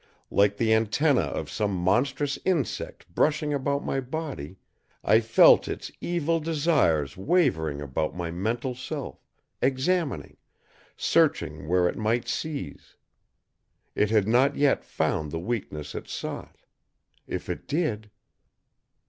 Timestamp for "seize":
12.27-12.95